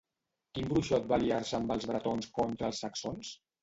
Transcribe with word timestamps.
Quin 0.57 0.69
bruixot 0.71 1.05
va 1.13 1.17
aliar-se 1.21 1.59
amb 1.61 1.77
els 1.79 1.89
bretons 1.93 2.35
contra 2.43 2.75
els 2.75 2.87
saxons? 2.89 3.37